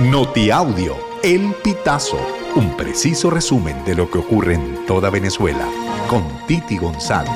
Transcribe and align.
Notiaudio, 0.00 0.96
El 1.22 1.54
Pitazo, 1.62 2.18
un 2.56 2.76
preciso 2.76 3.30
resumen 3.30 3.84
de 3.84 3.94
lo 3.94 4.10
que 4.10 4.18
ocurre 4.18 4.54
en 4.54 4.84
toda 4.86 5.08
Venezuela, 5.08 5.68
con 6.10 6.24
Titi 6.48 6.76
González. 6.78 7.30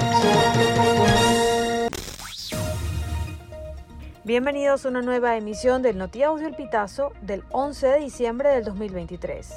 Bienvenidos 4.24 4.84
a 4.84 4.88
una 4.88 5.02
nueva 5.02 5.36
emisión 5.36 5.82
del 5.82 5.98
Notiaudio 5.98 6.48
El 6.48 6.56
Pitazo 6.56 7.12
del 7.22 7.44
11 7.52 7.86
de 7.86 8.00
diciembre 8.00 8.48
del 8.48 8.64
2023. 8.64 9.54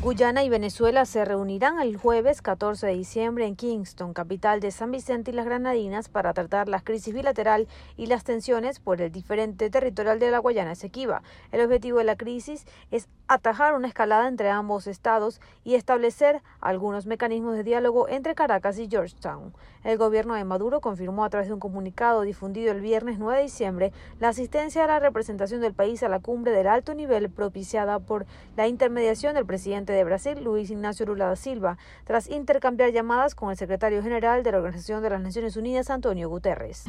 Guyana 0.00 0.44
y 0.44 0.48
Venezuela 0.48 1.04
se 1.06 1.24
reunirán 1.24 1.80
el 1.80 1.96
jueves 1.96 2.40
14 2.40 2.86
de 2.86 2.92
diciembre 2.94 3.46
en 3.46 3.56
Kingston, 3.56 4.14
capital 4.14 4.60
de 4.60 4.70
San 4.70 4.92
Vicente 4.92 5.32
y 5.32 5.34
las 5.34 5.44
Granadinas, 5.44 6.08
para 6.08 6.32
tratar 6.32 6.68
la 6.68 6.80
crisis 6.80 7.12
bilateral 7.12 7.66
y 7.96 8.06
las 8.06 8.22
tensiones 8.22 8.78
por 8.78 9.00
el 9.00 9.10
diferente 9.10 9.70
territorial 9.70 10.20
de 10.20 10.30
la 10.30 10.38
Guayana 10.38 10.72
Esequiba. 10.72 11.22
El 11.50 11.62
objetivo 11.62 11.98
de 11.98 12.04
la 12.04 12.14
crisis 12.14 12.64
es 12.92 13.08
atajar 13.26 13.74
una 13.74 13.88
escalada 13.88 14.28
entre 14.28 14.50
ambos 14.50 14.86
estados 14.86 15.40
y 15.64 15.74
establecer 15.74 16.42
algunos 16.60 17.06
mecanismos 17.06 17.56
de 17.56 17.64
diálogo 17.64 18.08
entre 18.08 18.36
Caracas 18.36 18.78
y 18.78 18.88
Georgetown. 18.88 19.52
El 19.84 19.98
gobierno 19.98 20.34
de 20.34 20.44
Maduro 20.44 20.80
confirmó 20.80 21.24
a 21.24 21.30
través 21.30 21.48
de 21.48 21.54
un 21.54 21.60
comunicado 21.60 22.22
difundido 22.22 22.72
el 22.72 22.80
viernes 22.80 23.18
9 23.18 23.36
de 23.36 23.42
diciembre 23.44 23.92
la 24.18 24.28
asistencia 24.28 24.84
a 24.84 24.86
la 24.86 24.98
representación 24.98 25.60
del 25.60 25.74
país 25.74 26.02
a 26.02 26.08
la 26.08 26.20
cumbre 26.20 26.52
del 26.52 26.66
alto 26.66 26.94
nivel 26.94 27.30
propiciada 27.30 27.98
por 27.98 28.26
la 28.56 28.66
intermediación 28.66 29.34
del 29.34 29.46
presidente 29.46 29.87
de 29.92 30.04
Brasil, 30.04 30.42
Luis 30.42 30.70
Ignacio 30.70 31.06
Lula 31.06 31.26
da 31.26 31.36
Silva, 31.36 31.78
tras 32.04 32.28
intercambiar 32.28 32.90
llamadas 32.90 33.34
con 33.34 33.50
el 33.50 33.56
secretario 33.56 34.02
general 34.02 34.42
de 34.42 34.52
la 34.52 34.58
Organización 34.58 35.02
de 35.02 35.10
las 35.10 35.20
Naciones 35.20 35.56
Unidas, 35.56 35.90
Antonio 35.90 36.28
Guterres. 36.28 36.84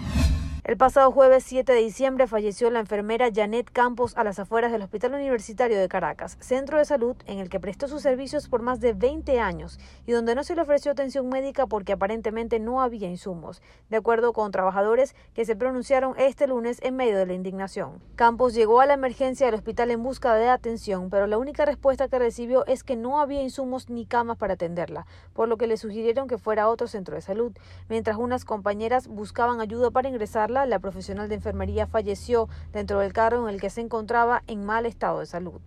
El 0.65 0.75
pasado 0.75 1.09
jueves 1.11 1.45
7 1.45 1.71
de 1.71 1.79
diciembre 1.79 2.27
falleció 2.27 2.69
la 2.69 2.81
enfermera 2.81 3.29
Janet 3.33 3.71
Campos 3.71 4.15
a 4.17 4.25
las 4.25 4.39
afueras 4.39 4.73
del 4.73 4.81
Hospital 4.81 5.13
Universitario 5.13 5.79
de 5.79 5.87
Caracas, 5.87 6.37
centro 6.41 6.77
de 6.77 6.83
salud 6.83 7.15
en 7.27 7.39
el 7.39 7.49
que 7.49 7.61
prestó 7.61 7.87
sus 7.87 8.01
servicios 8.01 8.49
por 8.49 8.61
más 8.61 8.81
de 8.81 8.93
20 8.93 9.39
años 9.39 9.79
y 10.05 10.11
donde 10.11 10.35
no 10.35 10.43
se 10.43 10.55
le 10.55 10.61
ofreció 10.61 10.91
atención 10.91 11.29
médica 11.29 11.65
porque 11.65 11.93
aparentemente 11.93 12.59
no 12.59 12.81
había 12.81 13.07
insumos, 13.07 13.61
de 13.89 13.97
acuerdo 13.97 14.33
con 14.33 14.51
trabajadores 14.51 15.15
que 15.33 15.45
se 15.45 15.55
pronunciaron 15.55 16.13
este 16.17 16.45
lunes 16.45 16.79
en 16.83 16.97
medio 16.97 17.17
de 17.17 17.25
la 17.25 17.33
indignación. 17.33 18.03
Campos 18.15 18.53
llegó 18.53 18.81
a 18.81 18.85
la 18.85 18.95
emergencia 18.95 19.45
del 19.45 19.55
hospital 19.55 19.91
en 19.91 20.03
busca 20.03 20.35
de 20.35 20.49
atención, 20.49 21.09
pero 21.09 21.25
la 21.25 21.37
única 21.37 21.63
respuesta 21.63 22.09
que 22.09 22.19
recibió 22.19 22.65
es 22.67 22.83
que 22.83 22.97
no 22.97 23.21
había 23.21 23.41
insumos 23.41 23.89
ni 23.89 24.05
camas 24.05 24.37
para 24.37 24.55
atenderla, 24.55 25.05
por 25.33 25.47
lo 25.47 25.55
que 25.55 25.67
le 25.67 25.77
sugirieron 25.77 26.27
que 26.27 26.37
fuera 26.37 26.63
a 26.63 26.69
otro 26.69 26.87
centro 26.87 27.15
de 27.15 27.21
salud, 27.21 27.53
mientras 27.87 28.17
unas 28.17 28.43
compañeras 28.43 29.07
buscaban 29.07 29.61
ayuda 29.61 29.89
para 29.89 30.09
la 30.49 30.79
profesional 30.79 31.29
de 31.29 31.35
enfermería 31.35 31.87
falleció 31.87 32.49
dentro 32.73 32.99
del 32.99 33.13
carro 33.13 33.47
en 33.47 33.53
el 33.53 33.61
que 33.61 33.69
se 33.69 33.81
encontraba 33.81 34.43
en 34.47 34.65
mal 34.65 34.85
estado 34.85 35.19
de 35.19 35.25
salud. 35.25 35.61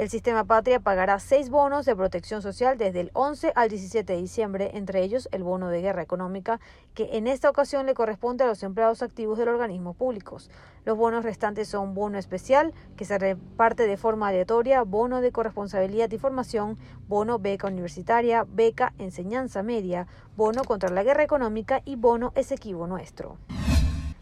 El 0.00 0.08
sistema 0.08 0.44
Patria 0.44 0.80
pagará 0.80 1.18
seis 1.18 1.50
bonos 1.50 1.84
de 1.84 1.94
protección 1.94 2.40
social 2.40 2.78
desde 2.78 3.00
el 3.00 3.10
11 3.12 3.52
al 3.54 3.68
17 3.68 4.14
de 4.14 4.18
diciembre, 4.18 4.70
entre 4.72 5.02
ellos 5.02 5.28
el 5.30 5.42
bono 5.42 5.68
de 5.68 5.82
guerra 5.82 6.00
económica, 6.00 6.58
que 6.94 7.18
en 7.18 7.26
esta 7.26 7.50
ocasión 7.50 7.84
le 7.84 7.92
corresponde 7.92 8.44
a 8.44 8.46
los 8.46 8.62
empleados 8.62 9.02
activos 9.02 9.36
de 9.36 9.44
los 9.44 9.52
organismos 9.52 9.96
públicos. 9.96 10.48
Los 10.86 10.96
bonos 10.96 11.22
restantes 11.22 11.68
son 11.68 11.92
bono 11.92 12.16
especial, 12.16 12.72
que 12.96 13.04
se 13.04 13.18
reparte 13.18 13.86
de 13.86 13.98
forma 13.98 14.28
aleatoria, 14.28 14.84
bono 14.84 15.20
de 15.20 15.32
corresponsabilidad 15.32 16.10
y 16.10 16.16
formación, 16.16 16.78
bono 17.06 17.38
beca 17.38 17.66
universitaria, 17.66 18.46
beca 18.48 18.94
enseñanza 18.98 19.62
media, 19.62 20.06
bono 20.34 20.64
contra 20.64 20.88
la 20.88 21.02
guerra 21.02 21.24
económica 21.24 21.82
y 21.84 21.96
bono 21.96 22.32
esequivo 22.36 22.86
nuestro. 22.86 23.36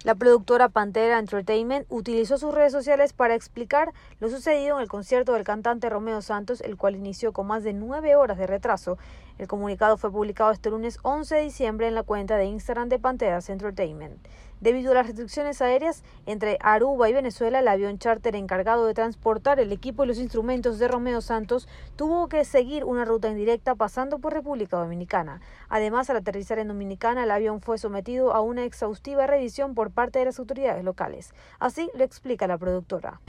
La 0.05 0.15
productora 0.15 0.69
Pantera 0.69 1.19
Entertainment 1.19 1.85
utilizó 1.89 2.39
sus 2.39 2.55
redes 2.55 2.71
sociales 2.71 3.13
para 3.13 3.35
explicar 3.35 3.93
lo 4.21 4.29
sucedido 4.29 4.77
en 4.77 4.83
el 4.83 4.89
concierto 4.89 5.33
del 5.33 5.43
cantante 5.43 5.91
Romeo 5.91 6.23
Santos, 6.23 6.61
el 6.61 6.77
cual 6.77 6.95
inició 6.95 7.33
con 7.33 7.49
más 7.49 7.65
de 7.65 7.73
nueve 7.73 8.15
horas 8.15 8.39
de 8.39 8.47
retraso. 8.47 8.97
El 9.39 9.47
comunicado 9.47 9.97
fue 9.97 10.11
publicado 10.11 10.51
este 10.51 10.69
lunes 10.69 10.99
11 11.03 11.37
de 11.37 11.43
diciembre 11.43 11.87
en 11.87 11.95
la 11.95 12.03
cuenta 12.03 12.37
de 12.37 12.47
Instagram 12.47 12.89
de 12.89 12.99
Panteras 12.99 13.49
Entertainment. 13.49 14.19
Debido 14.61 14.91
a 14.91 14.95
las 14.97 15.07
restricciones 15.07 15.63
aéreas 15.63 16.03
entre 16.27 16.59
Aruba 16.61 17.09
y 17.09 17.13
Venezuela, 17.13 17.61
el 17.61 17.69
avión 17.69 18.01
charter 18.01 18.35
encargado 18.35 18.87
de 18.87 18.95
transportar 18.95 19.61
el 19.61 19.71
equipo 19.71 20.03
y 20.03 20.09
los 20.09 20.19
instrumentos 20.19 20.81
de 20.81 20.89
Romeo 20.89 21.21
Santos 21.21 21.69
tuvo 21.95 22.29
que 22.29 22.45
seguir 22.45 22.85
una 22.85 23.05
ruta 23.05 23.29
indirecta 23.29 23.77
pasando 23.77 24.19
por 24.19 24.33
República 24.33 24.77
Dominicana. 24.77 25.41
Además, 25.69 26.11
al 26.11 26.17
aterrizar 26.17 26.59
en 26.59 26.67
Dominicana, 26.67 27.23
el 27.23 27.31
avión 27.31 27.61
fue 27.61 27.79
sometido 27.79 28.35
a 28.35 28.41
una 28.41 28.65
exhaustiva 28.65 29.29
revisión 29.29 29.77
por 29.77 29.93
parte 29.93 30.19
de 30.19 30.25
las 30.25 30.41
autoridades 30.41 30.83
locales. 30.83 31.33
Así 31.61 31.89
lo 31.95 32.03
explica 32.03 32.49
la 32.49 32.59
productora. 32.59 33.21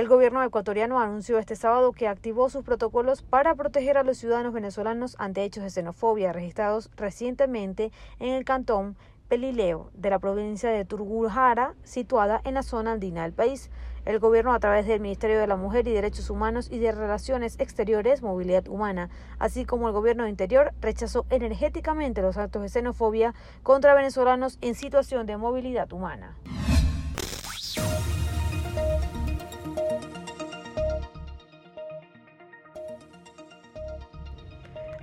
El 0.00 0.08
gobierno 0.08 0.42
ecuatoriano 0.42 0.98
anunció 0.98 1.38
este 1.38 1.56
sábado 1.56 1.92
que 1.92 2.08
activó 2.08 2.48
sus 2.48 2.64
protocolos 2.64 3.20
para 3.20 3.54
proteger 3.54 3.98
a 3.98 4.02
los 4.02 4.16
ciudadanos 4.16 4.54
venezolanos 4.54 5.14
ante 5.18 5.44
hechos 5.44 5.62
de 5.62 5.68
xenofobia 5.68 6.32
registrados 6.32 6.90
recientemente 6.96 7.92
en 8.18 8.30
el 8.30 8.46
cantón 8.46 8.96
Pelileo, 9.28 9.90
de 9.92 10.08
la 10.08 10.18
provincia 10.18 10.70
de 10.70 10.86
Turgujara, 10.86 11.74
situada 11.84 12.40
en 12.44 12.54
la 12.54 12.62
zona 12.62 12.92
andina 12.92 13.24
del 13.24 13.34
país. 13.34 13.70
El 14.06 14.20
gobierno, 14.20 14.54
a 14.54 14.58
través 14.58 14.86
del 14.86 15.00
Ministerio 15.00 15.38
de 15.38 15.46
la 15.46 15.56
Mujer 15.56 15.86
y 15.86 15.92
Derechos 15.92 16.30
Humanos 16.30 16.70
y 16.72 16.78
de 16.78 16.92
Relaciones 16.92 17.60
Exteriores, 17.60 18.22
Movilidad 18.22 18.68
Humana, 18.68 19.10
así 19.38 19.66
como 19.66 19.86
el 19.86 19.92
gobierno 19.92 20.26
Interior, 20.26 20.72
rechazó 20.80 21.26
energéticamente 21.28 22.22
los 22.22 22.38
actos 22.38 22.62
de 22.62 22.70
xenofobia 22.70 23.34
contra 23.62 23.92
venezolanos 23.92 24.56
en 24.62 24.74
situación 24.74 25.26
de 25.26 25.36
movilidad 25.36 25.92
humana. 25.92 26.38